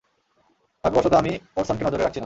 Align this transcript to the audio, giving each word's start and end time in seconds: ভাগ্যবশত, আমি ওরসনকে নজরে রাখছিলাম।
ভাগ্যবশত, 0.83 1.13
আমি 1.13 1.31
ওরসনকে 1.57 1.83
নজরে 1.85 2.03
রাখছিলাম। 2.03 2.19